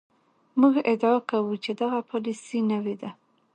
[0.59, 3.09] موږ ادعا کوو چې دغه پالیسي نوې ده.